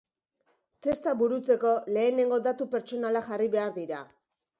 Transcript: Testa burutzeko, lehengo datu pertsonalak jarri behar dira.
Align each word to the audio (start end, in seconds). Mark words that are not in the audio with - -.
Testa 0.85 1.11
burutzeko, 1.19 1.73
lehengo 1.97 2.39
datu 2.47 2.67
pertsonalak 2.73 3.29
jarri 3.29 3.49
behar 3.59 3.75
dira. 3.77 4.01